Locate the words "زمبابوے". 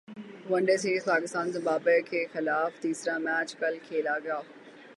1.51-1.97